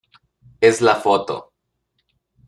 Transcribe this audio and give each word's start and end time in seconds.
es 0.61 0.81
la 0.81 0.95
foto... 0.95 1.53